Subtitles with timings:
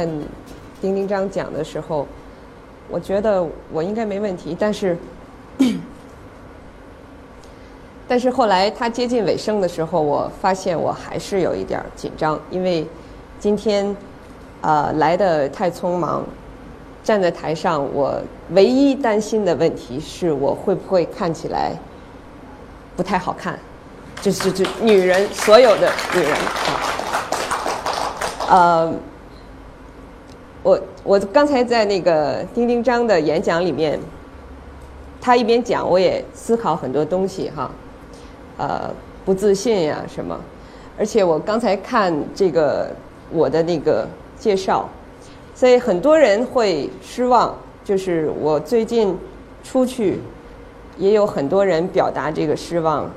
[0.00, 0.08] 看
[0.80, 2.06] 丁丁章讲的时候，
[2.88, 4.96] 我觉得我应该没问题，但是，
[8.08, 12.86] 但是后来他接近尾声的时候，我发现我还是有一点紧张，因为
[13.38, 13.94] 今天
[14.62, 16.24] 呃来的太匆忙，
[17.04, 18.18] 站在台上，我
[18.52, 21.74] 唯一担心的问题是我会不会看起来
[22.96, 23.58] 不太好看。
[24.22, 26.80] 就是就女人，所有的女人啊，
[28.48, 28.90] 呃，
[30.62, 33.98] 我我刚才在那个丁丁章的演讲里面，
[35.20, 37.70] 他一边讲，我也思考很多东西哈，
[38.58, 38.90] 呃，
[39.24, 40.38] 不自信呀什么，
[40.98, 42.90] 而且我刚才看这个
[43.30, 44.06] 我的那个
[44.38, 44.88] 介绍，
[45.54, 49.16] 所以很多人会失望，就是我最近
[49.64, 50.20] 出去，
[50.98, 53.10] 也有很多人表达这个失望。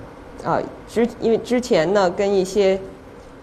[0.45, 2.79] 啊，之因为之前呢，跟一些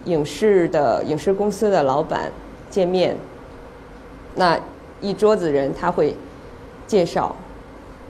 [0.05, 2.31] 影视的影视公司的老板
[2.69, 3.15] 见面，
[4.35, 4.59] 那
[5.01, 6.15] 一桌子人他会
[6.87, 7.35] 介绍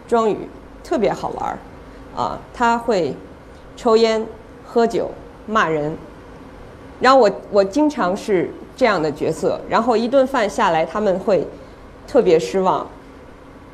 [0.08, 0.38] 庄宇
[0.84, 1.58] 特别好玩儿
[2.16, 3.16] 啊，他会
[3.76, 4.26] 抽烟、
[4.66, 5.10] 喝酒、
[5.48, 5.96] 骂人，
[7.00, 11.48] 然后我我经常是这样的角色，然后一顿饭下来他们会
[12.08, 12.86] 特别失望，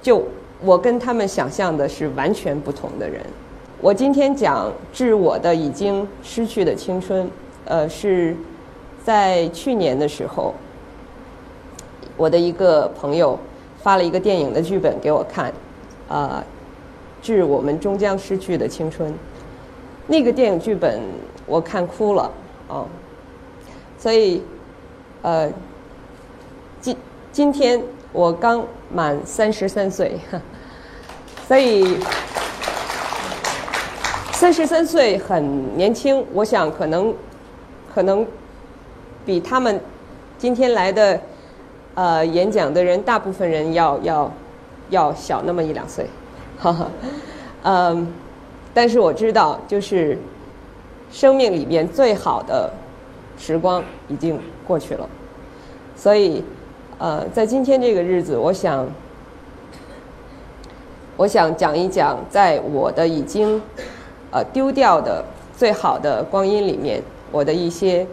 [0.02, 0.24] 就
[0.62, 3.22] 我跟他们想象的是完全不同的人。
[3.82, 7.30] 我今天讲致我的已经失去的青春，
[7.66, 8.36] 呃，是
[9.04, 10.54] 在去年的时候，
[12.18, 13.40] 我的一个朋友
[13.82, 15.54] 发了一个电影的剧本给我看，
[16.10, 16.44] 啊，
[17.22, 19.14] 致我们终将失去的青春。
[20.08, 21.00] 那个电影剧本
[21.46, 22.32] 我看哭了
[22.68, 22.84] 啊，
[23.98, 24.42] 所以，
[25.22, 25.50] 呃，
[26.82, 26.98] 今
[27.32, 30.20] 今天我刚满三十三岁，
[31.48, 31.98] 所以。
[34.34, 37.12] 三十三岁很年轻，我想可能，
[37.92, 38.24] 可能
[39.26, 39.82] 比他们
[40.38, 41.20] 今天来的
[41.98, 44.32] 呃演讲的人大部分人要要
[44.92, 46.06] 要小那么一两岁，
[46.60, 46.92] 哈哈，
[47.64, 48.14] 嗯，
[48.72, 50.16] 但是我知道，就是
[51.12, 52.72] 生命里面最好的
[53.36, 55.10] 时光已经过去了，
[55.96, 56.44] 所以
[57.00, 58.88] 呃，在今天这个日子，我想，
[61.18, 63.60] 我想讲一讲，在我的已经。
[64.30, 65.24] 呃，丢掉的
[65.56, 68.06] 最好的光阴里面，我的一些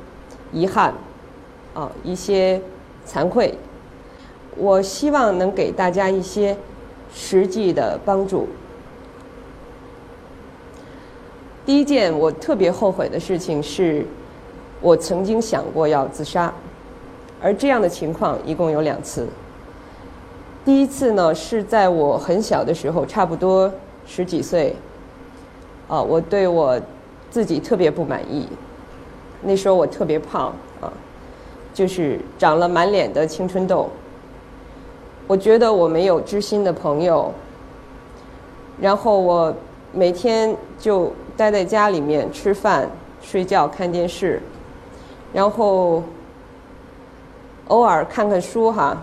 [0.53, 0.94] 遗憾，
[1.75, 2.62] 啊，一些
[3.05, 3.53] 惭愧，
[4.57, 6.57] 我希望能给大家一些
[7.13, 8.49] 实际的帮助。
[11.67, 14.05] 第一件我特别后悔的事情是，
[14.81, 16.53] 我曾经想过要自杀，
[17.43, 19.27] 而这样的情况一共有两次。
[20.65, 23.73] 第一次呢，是在我很小的时候，差不多
[24.07, 24.75] 十几岁。
[25.87, 26.81] 啊，我对我
[27.31, 28.49] 自己特别不满意。
[29.43, 30.47] 那时候我特别胖
[30.81, 30.91] 啊，
[31.75, 33.91] 就是长了满脸的青春痘。
[35.27, 37.33] 我觉得我没有知心的朋友，
[38.81, 39.55] 然后我
[39.93, 42.89] 每天就待在家里面吃饭、
[43.23, 44.41] 睡觉、看电视，
[45.33, 46.03] 然后
[47.69, 48.97] 偶尔看看书哈。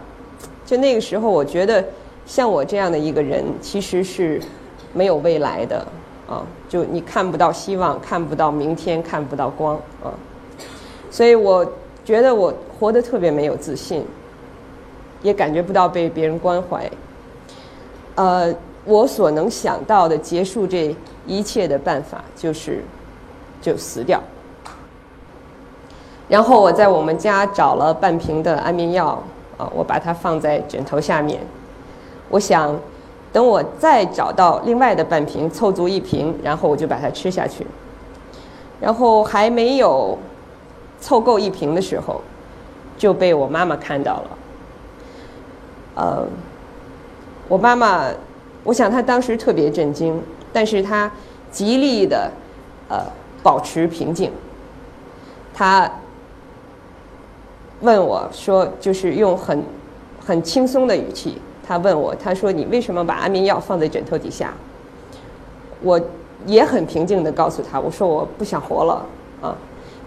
[0.66, 1.84] 就那个时候，我觉得
[2.26, 4.40] 像我这样的一个人，其实是
[4.94, 5.86] 没有未来的。
[6.30, 10.14] 啊，就你看不到希望，看不到明天，看不到光啊，
[11.10, 11.70] 所以我
[12.06, 14.06] 觉得我活得特别没有自信，
[15.22, 16.90] 也感觉不到被别人关怀。
[18.16, 18.54] 呃，
[18.86, 20.96] 我所能想到的结束这
[21.26, 22.84] 一切的办法就是
[23.62, 24.22] 就死掉。
[26.28, 29.22] 然后我在我们家找了半瓶的安眠药
[29.58, 31.40] 啊，我把它放在枕头下面，
[32.30, 32.78] 我想。
[33.34, 37.66] 等我再找到另外的半瓶，凑足一瓶，然后我就把它吃下去。
[38.82, 40.18] 然后还没有
[41.00, 42.20] 凑够一瓶的时候，
[42.98, 44.38] 就被我妈妈看到了。
[46.02, 46.26] 呃，
[47.48, 48.08] 我妈妈，
[48.64, 50.20] 我想她当时特别震惊，
[50.52, 51.12] 但是她
[51.52, 52.32] 极力的
[52.90, 53.06] 呃
[53.44, 54.32] 保持平静。
[55.54, 55.92] 她
[57.82, 59.64] 问我说，就是用很
[60.26, 61.40] 很轻松的语气。
[61.68, 64.54] 他问我，他说：“你为什么把安眠药放在枕头底下？”
[65.82, 66.02] 我
[66.46, 69.06] 也很平静的告诉他：“我说我不想活了
[69.42, 69.56] 啊，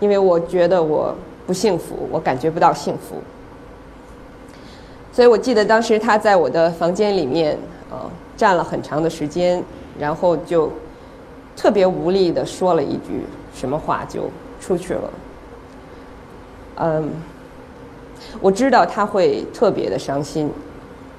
[0.00, 1.14] 因为我觉得我
[1.46, 3.16] 不幸福，我感觉不到幸福。”
[5.14, 7.56] 所以我记得当时他在我的房间里面
[7.88, 9.62] 啊站了很长的时间，
[9.96, 10.68] 然后就
[11.56, 13.22] 特别无力地说了一句
[13.54, 14.28] 什么话就
[14.60, 15.10] 出去了。
[16.78, 17.12] 嗯，
[18.40, 20.50] 我知道他会特别的伤心。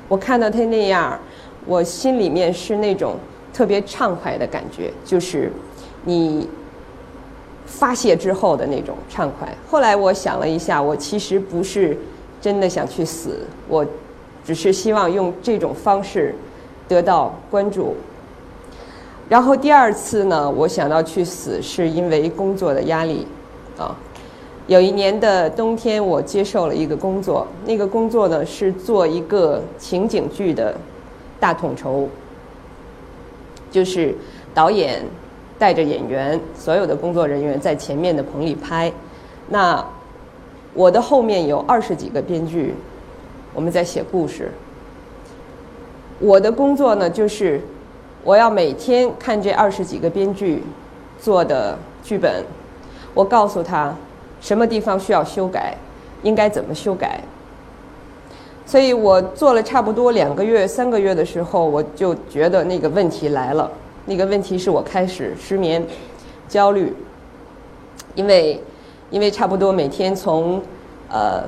[0.10, 1.18] 我看到他那样，
[1.66, 3.16] 我心里面是那种
[3.54, 5.50] 特别畅快的感觉，就是
[6.04, 6.50] 你
[7.66, 9.48] 发泄之后的那种畅快。
[9.70, 11.98] 后来我想了一下，我其实不是
[12.42, 13.86] 真的想去死，我
[14.44, 16.36] 只是希望用这种方式
[16.88, 17.96] 得到关注。
[19.28, 23.26] 然后第二次呢，我想到去死，是因为工作的压力，
[23.76, 23.96] 啊，
[24.68, 30.76] 有一年的冬天，我接受了一个工作，那个工作呢是做一个情景剧的
[31.40, 32.08] 大统筹，
[33.72, 34.16] 就是
[34.54, 35.02] 导演
[35.58, 38.94] 带着演员，所有的工作人员在前面的棚里拍，
[39.50, 39.84] 那
[40.76, 42.76] 我的后面有二十几个编剧，
[43.56, 44.52] 我们在写故事，
[46.20, 47.60] 我的工作呢就是。
[48.24, 50.64] 我要每天看这二十几个编剧
[51.22, 52.44] 做的剧本，
[53.14, 53.94] 我告诉他
[54.42, 55.78] 什么地方需要修改，
[56.24, 57.22] 应该怎么修改。
[58.66, 63.72] 所以我做了差不多两个月、三个月的时候，我就觉得那个问题来了。
[64.08, 65.86] 那个问题是我开始失眠、
[66.50, 66.92] 焦虑，
[68.16, 68.60] 因为
[69.16, 70.62] 因为差不多每天从
[71.10, 71.42] 呃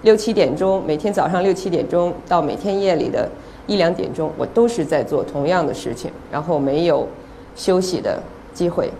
[0.00, 3.28] 六七点钟，每天早上六七点钟到每天夜里的。
[3.66, 7.08] 一两点钟，我都是在做同样的事情，然后没有
[7.56, 8.22] 休息的
[8.52, 8.90] 机会。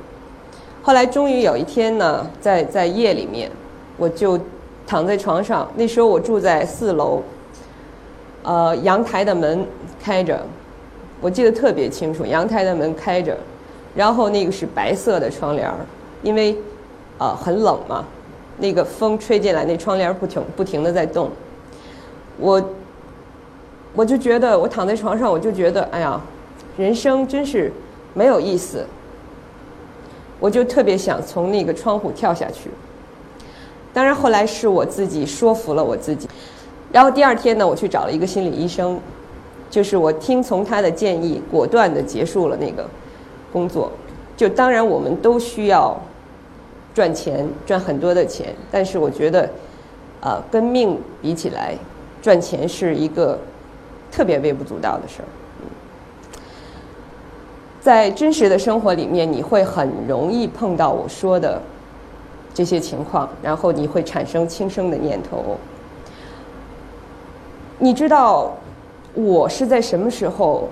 [0.82, 3.50] 后来终于有一天呢，在在夜里面，
[3.98, 4.40] 我就
[4.86, 5.70] 躺在床上。
[5.76, 7.22] 那时候我住在四楼，
[8.42, 9.66] 呃，阳台的门
[10.02, 10.40] 开着，
[11.20, 13.36] 我记得特别清楚，阳台的门开着，
[13.94, 15.76] 然后那个是白色的窗帘儿，
[16.22, 16.56] 因为
[17.18, 18.04] 呃很冷嘛，
[18.58, 21.30] 那个风吹进来，那窗帘不停不停的在动，
[22.38, 22.62] 我。
[23.96, 26.20] 我就觉得，我躺在床上，我就觉得，哎呀，
[26.76, 27.72] 人生真是
[28.12, 28.84] 没有意思。
[30.40, 32.70] 我就特别想从那个窗户跳下去。
[33.92, 36.28] 当然后来是我自己说服了我自己。
[36.90, 38.98] 然后第二天呢，我去找了一个心理医生，
[39.70, 42.84] 就是我听从他的建议，果断的结束了那个
[43.52, 43.92] 工作。
[44.36, 45.96] 就当然我们都需要
[46.94, 49.50] 赚钱，赚很多的钱，但是我觉得，
[50.22, 51.74] 呃，跟命比起来，
[52.22, 53.38] 赚钱是一个。
[54.12, 55.26] 特别微不足道的事儿，
[57.80, 61.60] 在真实的生活里面，你会很容易碰到我说的
[62.54, 65.58] 这些情况，然后你会产生轻生的念头。
[67.80, 68.54] 你知道
[69.14, 70.68] 我是在什么时候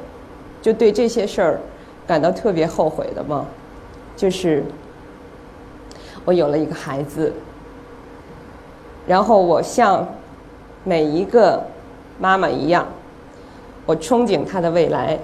[0.60, 1.60] 就对这些事儿
[2.06, 3.44] 感到特别后悔的吗？
[4.16, 4.62] 就是
[6.24, 7.32] 我有了一个孩子，
[9.06, 10.06] 然后我像
[10.84, 11.62] 每一个
[12.18, 12.86] 妈妈一样。
[13.84, 15.18] 我憧憬他的未来。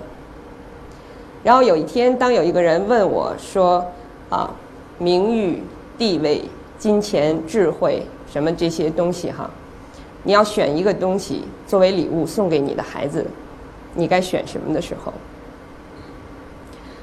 [1.45, 3.87] 然后有一天，当有一个人问我说
[4.29, 4.51] ：“啊，
[4.99, 5.63] 名誉、
[5.97, 6.43] 地位、
[6.77, 9.49] 金钱、智慧，什么这些东西哈，
[10.25, 13.25] 你要选一个东西作为礼物送给你的孩子，
[13.95, 15.13] 你该选什么的时候？”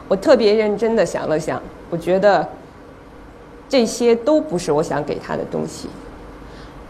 [0.09, 2.45] 我特别认真的想了想，我觉得
[3.69, 5.89] 这些都不是我想给他的东西。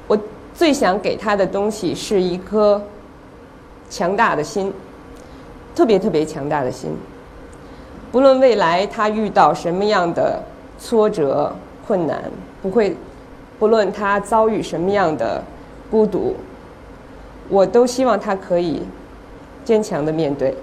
[0.08, 0.18] 我
[0.54, 2.82] 最想给他的东西是一颗。
[3.88, 4.74] 强大的心，
[5.76, 6.90] 特别特别强大的心。
[8.12, 10.42] 不论未来他遇到什么样的
[10.80, 11.56] 挫折、
[11.86, 12.24] 困难，
[12.64, 12.98] 不会，
[13.60, 15.42] 不论他遭遇什么样的
[15.92, 16.36] 孤独，
[17.48, 18.82] 我都希望他可以
[19.64, 20.58] 坚强的面对。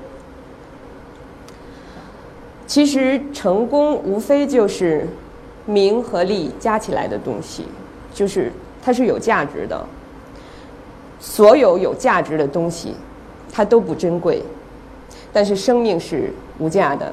[2.66, 5.06] 其实成功无非就是
[5.66, 7.66] 名和利加起来的东西，
[8.12, 8.52] 就是
[8.82, 9.84] 它是有价值的。
[11.18, 12.94] 所有有价值的东西。
[13.54, 14.42] 它都不珍贵，
[15.30, 17.12] 但是生命是无价的。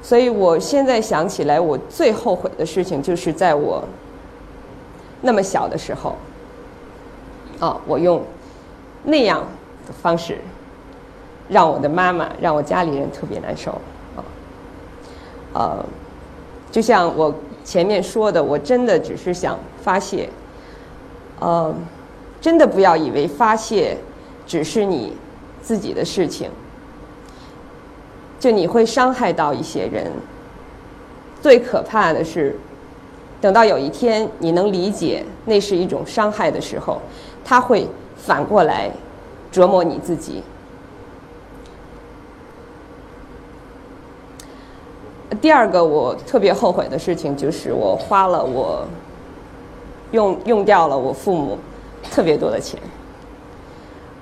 [0.00, 3.82] 所以我现在想起来，我最后悔的事情就是在我
[5.20, 6.16] 那么小的时候，
[7.58, 8.22] 啊，我用
[9.02, 9.40] 那样
[9.84, 10.38] 的方式
[11.48, 13.72] 让我的妈妈、让我家里人特别难受，
[14.14, 14.22] 啊，
[15.54, 15.84] 呃，
[16.74, 20.28] 就像我前面说的，我真的只是想发泄，
[21.38, 21.72] 呃，
[22.40, 23.96] 真的不要以为发泄。
[24.44, 25.12] 只是你
[25.62, 26.50] 自己的事情，
[28.40, 30.10] 就你会伤害到一些人。
[31.40, 32.56] 最可怕的是，
[33.40, 37.00] 等到有一天你能理解那是一种伤害的时候，
[37.44, 38.90] 他会反过来
[39.52, 40.42] 折磨你自己。
[45.40, 48.84] 第二个我特别后悔的事情就是我花了我
[50.12, 51.58] 用用掉了我父母
[52.10, 52.78] 特别多的钱。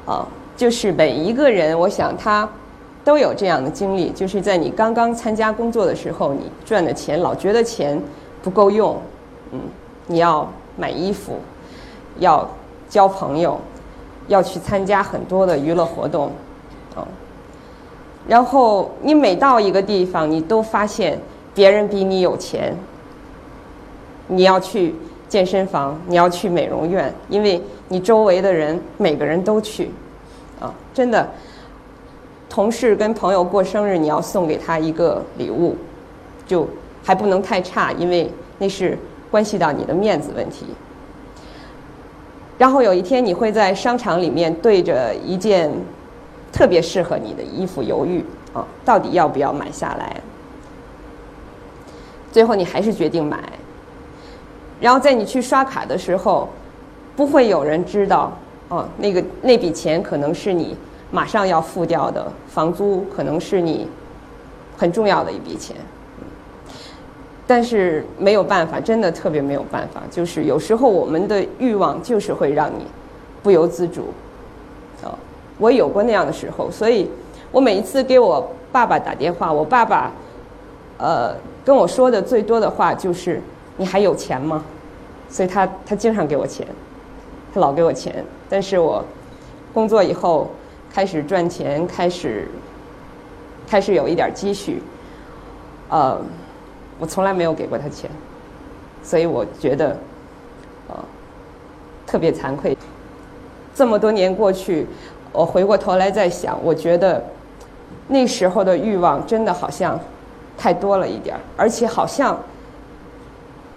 [0.04, 0.26] 啊，
[0.56, 2.48] 就是每一个人，我想他
[3.04, 8.02] 都有这样的经历，就是在你刚刚参加工作的时候，你赚的钱老觉得钱
[8.42, 8.96] 不够用，
[9.52, 9.60] 嗯，
[10.08, 11.38] 你要买衣服，
[12.18, 12.48] 要
[12.88, 13.60] 交朋友，
[14.26, 16.32] 要去参加很多的娱乐活动，
[16.96, 17.06] 哦，
[18.28, 21.18] 然后你每到一个地方，你都发现
[21.54, 22.76] 别人比你有钱，
[24.28, 24.94] 你要去
[25.28, 29.90] 健身房，你要去美容院，因为你周围的人每个人都去，
[30.60, 31.28] 啊，真的。
[32.48, 35.74] 同事跟朋友过生日，你要送给他一个礼物，
[36.46, 36.68] 就
[37.02, 38.98] 还不能太差，因为那是
[39.30, 40.66] 关系到你的面子问题。
[42.58, 45.70] 然后有一天，你会在商场里面对着一件
[46.52, 50.20] 特别适合你的衣服犹豫啊，到底要不要买下来？
[52.30, 53.38] 最后你还是决定买。
[54.80, 56.48] 然后在你去刷卡的时候，
[57.16, 58.32] 不会有人知道
[58.68, 60.76] 啊，那个那笔钱可能是你。
[61.14, 63.86] 马上要付掉的房租可能是你
[64.78, 65.76] 很重要的一笔钱，
[67.46, 70.00] 但是没有办法，真的特别没有办法。
[70.10, 72.86] 就是有时候我们的欲望就是会让你
[73.42, 74.06] 不由自主。
[75.62, 77.08] 我有过那样的时候，所以
[77.52, 80.10] 我每一次给我爸爸打电话，我爸爸
[80.98, 83.40] 呃跟我说的最多的话就是
[83.78, 84.64] “你还有钱吗？”
[85.30, 86.66] 所以他他经常给我钱，
[87.54, 88.24] 他老给我钱。
[88.50, 89.04] 但是我
[89.72, 90.50] 工作以后。
[90.94, 92.46] 开始赚钱，开始，
[93.66, 94.82] 开始有一点积蓄，
[95.88, 96.20] 呃，
[96.98, 98.10] 我从来没有给过他钱，
[99.02, 99.96] 所以我觉得，
[100.88, 100.94] 呃，
[102.06, 102.76] 特别惭愧。
[103.74, 104.86] 这么多年过去，
[105.32, 107.24] 我回过头来再想，我觉得
[108.08, 109.98] 那时候的欲望真的好像
[110.56, 112.38] 太多了一点儿，而且好像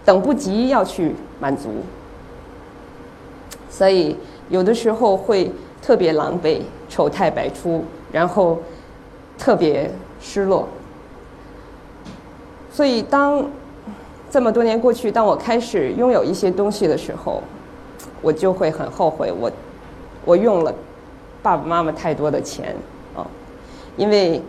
[0.04, 1.70] 等不及要去满足，
[3.70, 4.16] 所以
[4.50, 5.52] 有的时候会。
[5.82, 8.58] 特别狼狈、丑态百出，然后
[9.38, 9.88] 特别
[10.20, 10.68] 失落。
[12.72, 13.46] 所以，当
[14.32, 17.40] 这么多年过去，当我开始拥有一些东西的时候，
[18.20, 19.52] 我就会很后悔，我
[20.26, 20.74] 我用了
[21.46, 22.76] 爸爸妈妈太多的钱
[23.16, 23.22] 啊，
[23.98, 24.42] 因为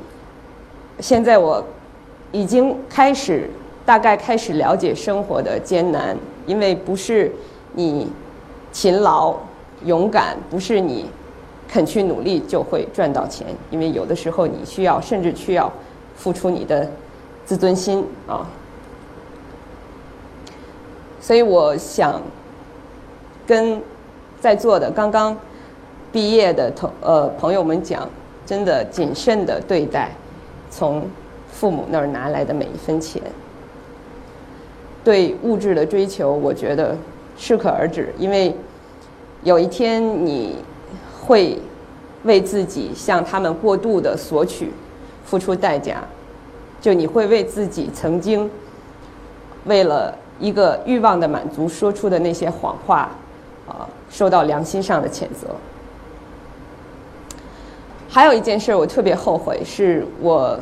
[0.98, 1.62] 现在我
[2.32, 3.50] 已经开始
[3.84, 7.30] 大概开始了解生活的艰难，因为不是
[7.74, 8.10] 你
[8.72, 9.36] 勤劳
[9.84, 11.04] 勇敢，不是你。
[11.68, 15.70] 肯去努力就会赚到钱，因为有的时候你需要，甚至需要
[16.14, 16.88] 付出你的
[17.44, 18.46] 自尊心啊。
[21.20, 22.22] 所以我想
[23.44, 23.82] 跟
[24.40, 25.36] 在座的刚刚
[26.16, 28.08] 毕业的同呃朋友们讲，
[28.46, 30.10] 真的谨慎的对待
[30.70, 31.02] 从
[31.52, 33.20] 父母那儿拿来的每一分钱。
[35.04, 36.96] 对物质的追求，我觉得
[37.36, 38.56] 适可而止，因为
[39.42, 40.56] 有一天你。
[41.26, 41.58] 会
[42.22, 44.70] 为自己向他们过度的索取
[45.24, 46.00] 付出代价，
[46.80, 48.48] 就你会为自己曾经
[49.64, 53.10] 为了一个欲望的满足说出的那些谎话，
[53.66, 55.48] 啊，受到良心上的谴责。
[58.16, 60.58] 还有一件事我特别后悔，是我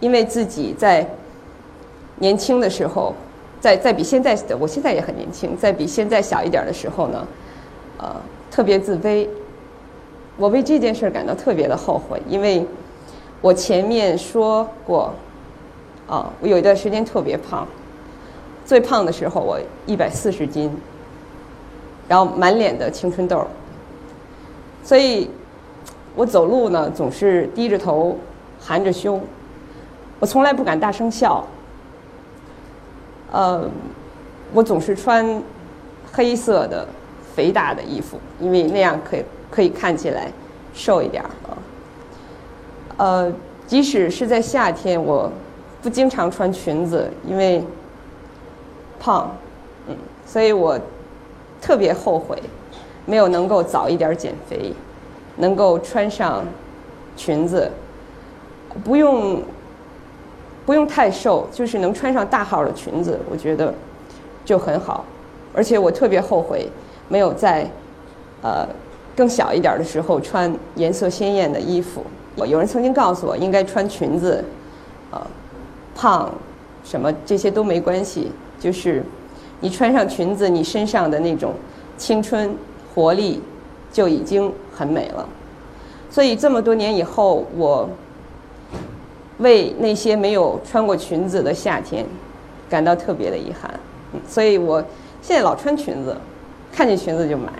[0.00, 1.06] 因为自己在
[2.16, 3.14] 年轻的时候，
[3.60, 7.26] 在在比现在的我现在也很年轻，在比现在小一点的时候呢，
[7.98, 8.16] 呃。
[8.50, 9.28] 特别自卑，
[10.38, 12.66] 我为这件事感到特别的后悔，因为
[13.42, 15.12] 我前面说过，
[16.06, 17.68] 啊，我有一段时间特别胖，
[18.64, 20.70] 最胖的时候我一百四十斤，
[22.08, 23.46] 然后满脸的青春痘，
[24.82, 25.30] 所以，
[26.14, 28.16] 我走路呢总是低着头，
[28.60, 29.22] 含着胸，
[30.20, 31.44] 我从来不敢大声笑，
[33.30, 33.68] 呃，
[34.52, 35.42] 我总是穿
[36.12, 36.86] 黑色的。
[37.34, 40.30] 肥大的衣服，因为那样可以可以看起来
[40.74, 41.56] 瘦一点啊。
[42.98, 43.32] 呃，
[43.66, 45.32] 即使是在夏天，我
[45.80, 47.64] 不经常穿裙子，因为
[49.00, 49.34] 胖，
[49.88, 50.78] 嗯，所以我
[51.58, 52.36] 特别后悔
[53.06, 54.74] 没有能够早一点减肥，
[55.36, 56.44] 能够穿上
[57.16, 57.70] 裙子，
[58.84, 59.42] 不用
[60.64, 63.72] 不用太瘦，就是能穿上大号的裙子，我觉得
[64.44, 65.04] 就很好，
[65.54, 66.68] 而且我特别后悔。
[67.08, 67.68] 没有在，
[68.42, 68.66] 呃，
[69.14, 72.02] 更小一点的时候穿颜色鲜艳的衣服。
[72.36, 74.42] 有人曾经告诉我，应该穿裙子，
[75.10, 75.20] 呃，
[75.94, 76.32] 胖，
[76.82, 79.04] 什么这些都没关系，就是
[79.60, 81.52] 你穿上裙子，你身上的那种
[81.98, 82.56] 青春
[82.94, 83.42] 活力
[83.92, 85.28] 就已经很美了。
[86.10, 87.88] 所以这么多年以后，我
[89.38, 92.04] 为那些没有穿过裙子的夏天
[92.68, 93.72] 感到特别的遗憾。
[94.26, 94.82] 所以我
[95.20, 96.16] 现在老穿裙子。
[96.74, 97.52] 看见裙子就买。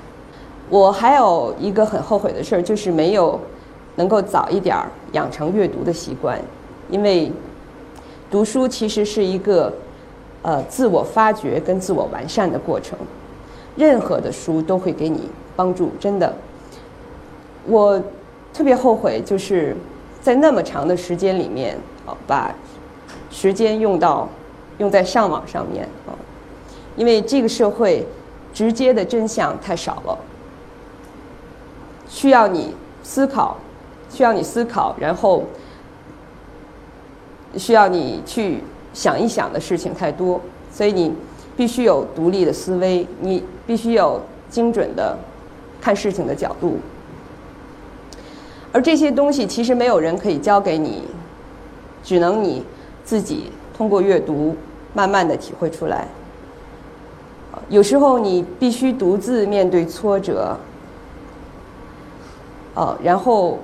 [0.71, 3.39] 我还有一个很后悔的事儿，就是没有
[3.97, 6.41] 能够早一点儿养成阅读的习惯。
[6.89, 7.31] 因为
[8.31, 9.71] 读书其实是一个
[10.41, 12.99] 呃自我发掘跟自我完善的过程，
[13.77, 16.35] 任何的书都会给你帮助，真的。
[17.67, 18.03] 我
[18.53, 19.77] 特别后悔，就是
[20.21, 21.79] 在那么长的时间里面，
[22.27, 22.55] 把
[23.31, 24.29] 时间用到
[24.79, 26.13] 用在上网上面啊，
[26.97, 28.07] 因为这个社会
[28.53, 30.19] 直接的真相太少了，
[32.09, 33.57] 需要你思考，
[34.11, 35.45] 需要你思考，然后
[37.57, 38.59] 需要你去
[38.93, 40.41] 想一想的事情太多，
[40.73, 41.13] 所以你
[41.57, 45.17] 必须有独立的思维，你必须有精准的
[45.83, 46.79] 看事情的角度，
[48.71, 51.03] 而这些东西其实没有人可以教给你，
[52.05, 52.65] 只能你
[53.05, 54.57] 自己通过阅读
[54.95, 56.07] 慢慢的体会出来。
[57.69, 60.57] 有时候你必须独自面对挫折，
[62.75, 63.59] 呃，然后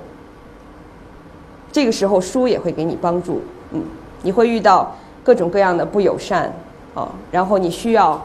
[1.70, 3.40] 这个时候书也会给你帮助，
[3.72, 3.82] 嗯，
[4.22, 6.52] 你会遇到各种各样的不友善，
[6.94, 8.20] 啊，然后你需要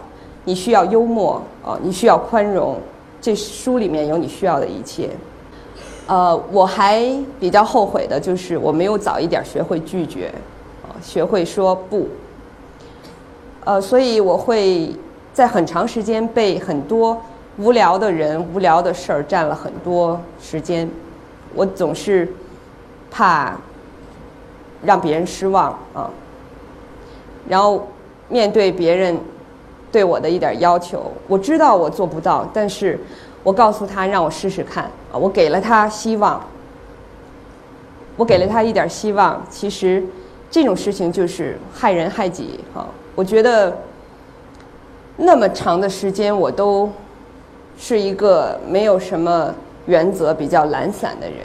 [0.45, 2.77] 你需要幽默，啊，你需要宽容，
[3.23, 5.09] 这书里面有你需要的一切。
[6.05, 7.01] 呃，我还
[7.39, 10.31] 比较后悔的就是我没有早一点学会拒绝，
[10.83, 12.07] 呃，学会说不，
[13.63, 14.93] 呃，所以我会。
[15.33, 17.19] 在很长时间被很多
[17.57, 20.87] 无聊的人、无聊的事儿占了很多时间，
[21.55, 22.31] 我总是
[23.09, 23.57] 怕
[24.83, 26.07] 让别人失望啊。
[27.49, 27.87] 然后
[28.29, 29.17] 面对别人
[29.93, 33.00] 对我的一点要求，我知道我做不到，但是
[33.43, 36.43] 我告诉他让我试试看啊，我给了他希望，
[38.17, 39.41] 我给了他一点希望。
[39.50, 40.03] 其实
[40.50, 43.73] 这种事情就是害人害己啊，我觉得。
[45.15, 46.89] 那么长的时间，我都
[47.77, 49.53] 是一个没有什么
[49.85, 51.38] 原则、比较懒散的人。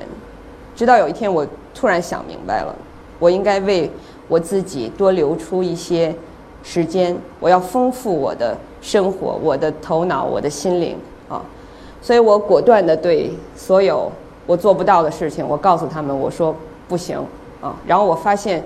[0.75, 2.75] 直到有一天，我突然想明白了，
[3.19, 3.90] 我应该为
[4.26, 6.14] 我自己多留出一些
[6.69, 7.17] 时间。
[7.41, 11.41] 我要丰富我的生活、我的头脑、我的心灵啊！
[12.02, 14.13] 所以我果断的对所有
[14.47, 16.54] 我做不到的事情，我告诉他们，我说
[16.87, 17.19] 不行
[17.63, 17.75] 啊！
[17.87, 18.63] 然后我发现，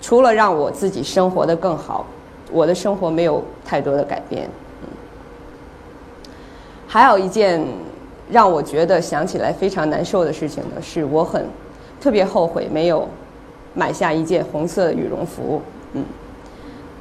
[0.00, 2.04] 除了让我自己生活的更好。
[2.52, 4.50] 我的生活没有太多的改变，
[4.82, 4.88] 嗯。
[6.88, 7.64] 还有一件
[8.28, 11.46] 让我觉得想起来非常难受的事情呢，是我很
[12.00, 13.06] 特别后悔没有
[13.72, 16.04] 买下一件红色羽绒服，嗯。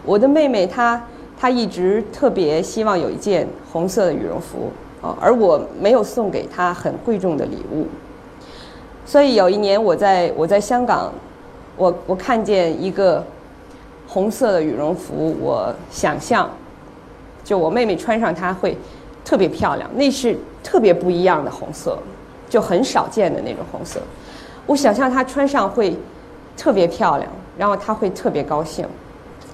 [0.05, 1.01] 我的妹妹她
[1.39, 7.88] 她一直特别希望有一件红色的羽绒服，啊，而我没有送给她很贵重的礼物，
[9.05, 11.12] 所以有一年我在我在香港，
[11.77, 13.23] 我我看见一个。
[14.12, 16.49] 红色的羽绒服，我想象，
[17.43, 18.75] 就我妹妹穿上它会
[19.23, 19.88] 特别漂亮。
[19.93, 21.95] 那是特别不一样的红色，
[22.49, 24.01] 就很少见的那种红色。
[24.65, 25.95] 我想象她穿上会
[26.57, 28.83] 特别漂亮，然后她会特别高兴，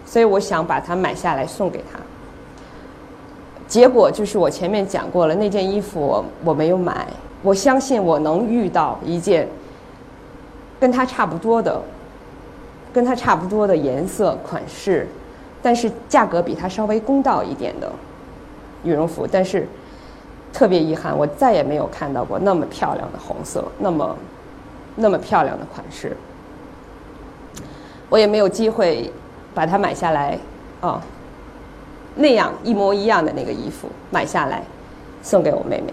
[0.06, 2.00] 所以我想把它买下来送给他。
[3.68, 7.08] 结果就是我前面讲过了，那件衣服我没有买。
[7.42, 9.48] 我相信我能遇到一件
[10.80, 11.82] 跟它差不多的。
[12.94, 15.06] 跟它差不多的颜色款式，
[15.62, 17.92] 但是价格比它稍微公道一点的
[18.86, 19.68] 羽绒服，但是
[20.54, 24.16] 特别遗憾，我再也没有看到过那么漂亮的红色，那么
[24.96, 26.16] 那么漂亮的款式，
[28.08, 29.12] 我也没有机会
[29.56, 30.38] 把它买下来
[30.82, 31.02] 啊，
[32.14, 34.62] 那样一模一样的那个衣服买下来
[35.24, 35.92] 送给我妹妹，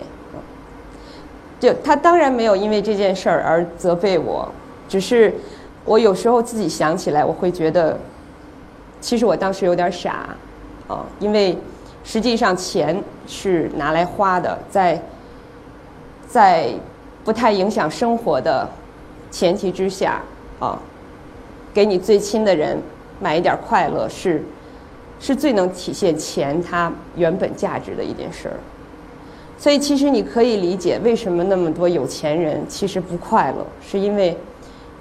[1.59, 4.47] 就她当然没有因为这件事儿而责备我，
[4.87, 5.33] 只是。
[5.85, 7.99] 我有时候自己想起来，我会觉得，
[9.01, 10.29] 其实我当时有点傻，
[10.87, 11.59] 啊，因为
[12.05, 15.03] 实际上钱是拿来花的，在
[16.29, 16.73] 在
[17.25, 18.69] 不太影响生活的
[19.33, 20.23] 前提之下，
[20.61, 20.79] 啊，
[21.75, 22.81] 给你最亲的人
[23.23, 24.43] 买一点快乐，是
[25.21, 28.57] 是最能体现钱它原本价值的一件事儿。
[29.57, 34.37] 所以，其实你可以理解为什么那么多有钱人其实不快乐，是因为。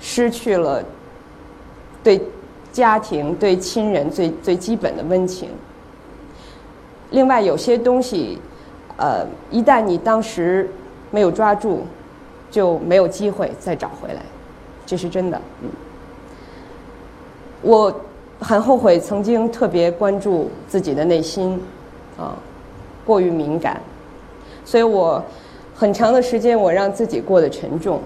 [0.03, 0.83] 失去了
[2.03, 2.19] 对
[2.71, 5.47] 家庭、对亲人最最基本的温情。
[7.11, 8.39] 另外，有些东西，
[8.97, 10.67] 呃，一旦你当时
[11.11, 11.85] 没有抓住，
[12.49, 14.23] 就没有机会再找回来，
[14.87, 15.39] 这是真的。
[15.61, 15.69] 嗯，
[17.61, 17.95] 我
[18.41, 21.61] 很后悔曾经特别关注自己的内心，
[22.17, 22.35] 啊，
[23.05, 23.79] 过于敏感，
[24.65, 25.23] 所以我
[25.75, 28.01] 很长的时间我让自己过得沉重。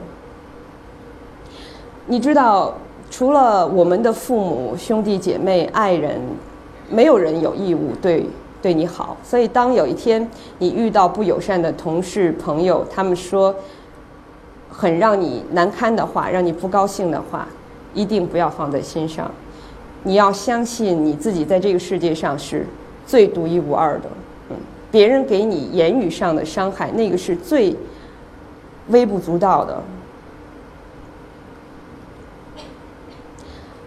[2.05, 2.73] 你知道，
[3.09, 6.19] 除了我们的父母、兄弟姐妹、爱人，
[6.89, 8.27] 没有人有义务对
[8.61, 9.15] 对你好。
[9.23, 13.55] 所以，当有一天你遇到不友善的同事、朋友，他们说
[14.69, 17.47] 很让你难堪的话，让你不高兴的话，
[17.93, 19.31] 一定不要放在心上。
[20.05, 22.65] 你要相信你自己在这个世界上是
[23.07, 24.09] 最独一无二的。
[24.51, 24.55] 嗯，
[24.91, 27.75] 别人给你言语上的伤害，那个是最
[28.89, 29.81] 微不足道的。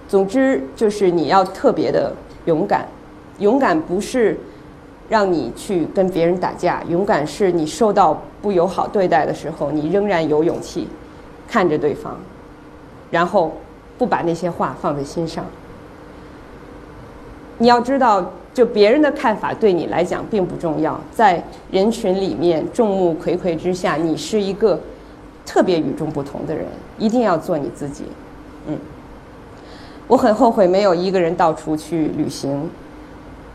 [0.09, 2.13] 总之，就是你要特别的
[2.47, 2.87] 勇敢，
[3.39, 4.37] 勇敢不是
[5.09, 10.89] 让你去跟别人打架，勇敢是你受到不友好对待的时候，你仍然有勇气
[11.47, 12.19] 看着对方，
[13.11, 13.53] 然后
[13.97, 15.45] 不把那些话放在心上。
[17.59, 24.79] 你要知道，就别人的看法对你来讲并不重要，在人群里面众目睽睽之下，你是一个
[25.45, 26.65] 特别与众不同的人，
[26.99, 28.05] 一定要做你自己。
[28.69, 28.79] 嗯，
[30.07, 32.71] 我很后悔没有一个人到处去旅行，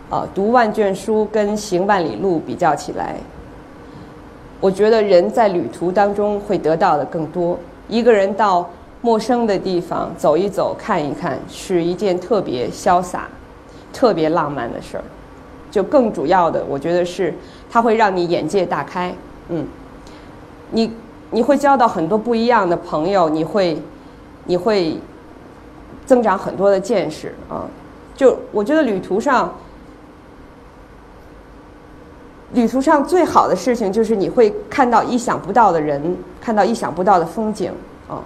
[0.09, 3.15] 啊，读万卷书跟行万里路比较起来，
[4.59, 7.57] 我觉得人在旅途当中会得到的更多。
[7.87, 8.69] 一个人到
[9.01, 13.29] 陌生的地方走一走、看一看，是一件特别潇洒。
[13.93, 15.03] 特别浪漫的事儿，
[15.71, 17.33] 就更主要的，我觉得是
[17.69, 19.15] 它会让你眼界大开，
[19.49, 19.65] 嗯，
[20.71, 20.91] 你
[21.29, 23.81] 你会交到很多不一样的朋友，你会
[24.45, 24.97] 你会
[26.05, 27.65] 增长很多的见识啊。
[28.15, 29.53] 就我觉得旅途上，
[32.53, 37.71] 旅途上最好的事情就是你会看到意想不到的人，看到意想不到的风景
[38.07, 38.21] 啊。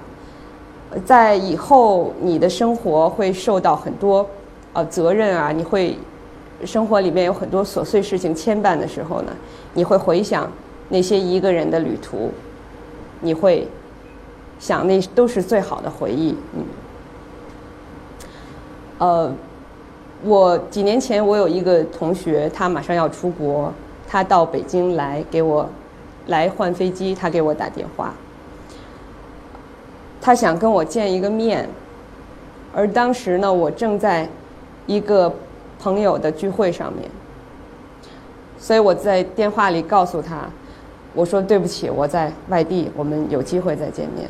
[1.06, 4.27] 在以后你的生活会受到很多。
[4.73, 5.97] 呃，责任啊，你会
[6.63, 9.32] 生活里面有很多琐碎事情牵绊的时候呢，
[9.73, 10.51] 你会回想
[10.89, 12.32] 那些一个人的旅途，
[13.21, 13.67] 你会
[14.60, 16.36] 想那都是最好的回忆。
[16.56, 16.63] 嗯，
[18.99, 19.34] 呃，
[20.23, 23.73] 我几年前我有一个同学，他马上要出国，
[24.08, 25.67] 他到北京来给我
[26.27, 28.13] 来换飞机，他给我打电话，
[30.21, 31.67] 他想跟我见一个面，
[32.75, 34.30] 而当时呢，我正在。
[34.88, 35.32] 一个
[35.80, 37.08] 朋友的聚会上面，
[38.58, 40.50] 所以我在电话里告诉他，
[41.13, 44.28] 我说对不起，我在外地，我们有机会再见面。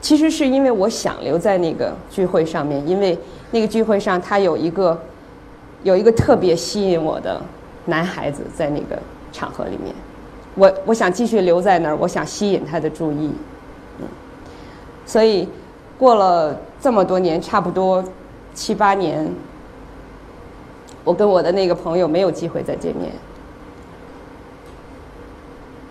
[0.00, 3.16] 其实是因为我想留在那个聚会上面，因为
[3.50, 4.98] 那个聚会上他有一个
[5.82, 7.40] 有一个特别吸引我的
[7.84, 8.98] 男孩子在那个
[9.30, 9.94] 场合里面，
[10.54, 13.30] 我我想继续留在那儿，我想吸引他的注意，
[14.00, 14.06] 嗯，
[15.04, 15.46] 所以。
[16.00, 18.02] 过了这么多年，差不多
[18.54, 19.30] 七八年，
[21.04, 23.12] 我跟我的那个朋友没有机会再见面，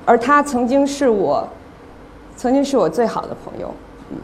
[0.05, 1.47] 而他曾经是我，
[2.35, 3.71] 曾经是我最好的朋友。
[4.09, 4.17] 嗯，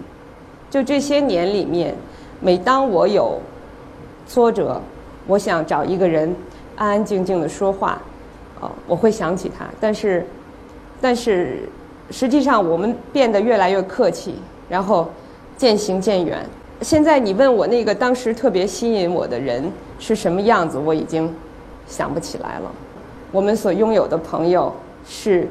[0.71, 1.93] 就这些年里面，
[2.39, 3.39] 每当我有
[4.27, 4.81] 挫折，
[5.27, 6.35] 我想找一个人
[6.75, 8.01] 安安静静的说话，
[8.59, 9.67] 哦，我会想起他。
[9.79, 10.25] 但是，
[10.99, 11.69] 但是
[12.09, 15.07] 实际上我们变得越来越客气，然后。
[15.57, 16.45] 渐行渐远。
[16.81, 21.33] 现在你问我那个当时特别吸引我的人是什么样子，我已经
[21.87, 22.71] 想不起来了。
[23.31, 24.73] 我们所拥有的朋友
[25.07, 25.47] 是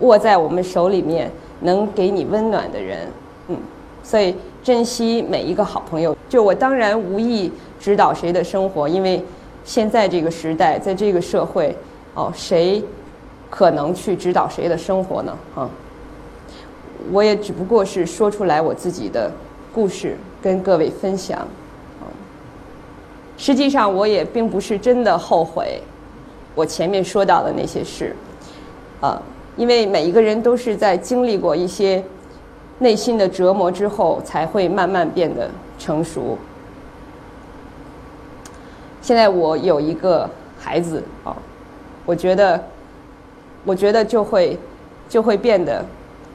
[0.00, 3.08] 握在我们手里面能给你温暖的人，
[3.48, 3.56] 嗯，
[4.02, 6.16] 所以珍惜每一个好朋友。
[6.28, 9.22] 就我当然无意指导谁的生活，因为
[9.64, 11.76] 现在这个时代，在这个社会，
[12.14, 12.82] 哦，谁
[13.50, 15.36] 可能去指导谁的生活呢？
[15.56, 15.68] 啊？
[17.10, 19.30] 我也只不过是说出来我自己的
[19.74, 21.46] 故事，跟各位分享。
[23.36, 25.80] 实际上，我也并不是真的后悔
[26.56, 28.16] 我前面说到的那些事，
[29.00, 29.22] 啊，
[29.56, 32.02] 因为每一个人都是在经历过一些
[32.80, 36.36] 内心的折磨之后，才会慢慢变得成熟。
[39.00, 41.36] 现在我有一个孩子啊，
[42.04, 42.60] 我觉得，
[43.64, 44.58] 我觉得就会
[45.08, 45.84] 就会变得。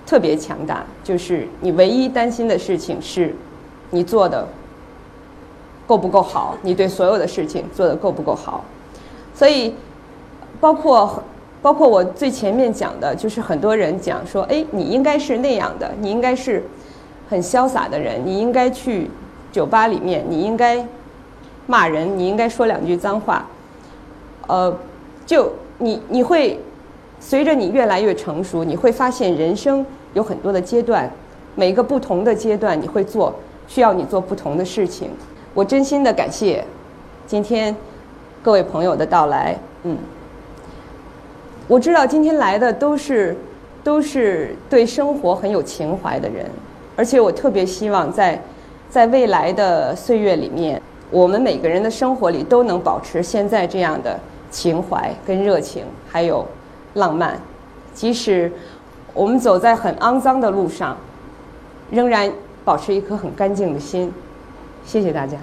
[0.05, 3.33] 特别强大，就是你唯一担心的事情是，
[3.89, 4.45] 你做的
[5.87, 6.57] 够不够好？
[6.61, 8.65] 你对所有的事情做的够不够好？
[9.33, 9.73] 所以，
[10.59, 11.23] 包括
[11.61, 16.61] 包括我最前面讲的，就是很多人讲说，哎，你应该是那样的，你应该是
[17.29, 19.09] 很潇洒的人，你应该去
[19.51, 20.85] 酒吧里面，你应该
[21.65, 23.47] 骂人，你应该说两句脏话，
[24.47, 24.77] 呃，
[25.25, 26.59] 就你你会。
[27.25, 29.83] 随着你越来越成熟，你会发现人生
[30.13, 31.09] 有很多的阶段，
[31.55, 33.33] 每个不同的阶段你会做
[33.65, 35.09] 需要你做不同的事情。
[35.53, 36.63] 我真心的感谢
[37.25, 37.73] 今天
[38.41, 39.57] 各位朋友的到来。
[39.83, 39.97] 嗯，
[41.65, 43.35] 我知道今天来的都是
[43.85, 46.45] 都是对生活很有情怀的人，
[46.97, 48.39] 而且我特别希望在
[48.89, 54.19] 在未来的岁月里面，我们每个人的生活里都能保持现在这样的
[54.51, 56.45] 情怀跟热情，还有。
[56.93, 57.39] 浪漫，
[57.93, 58.51] 即使
[59.13, 60.97] 我们走在很肮脏的路上，
[61.91, 62.31] 仍然
[62.63, 64.11] 保持一颗很干净的心。
[64.85, 65.37] 谢谢大家。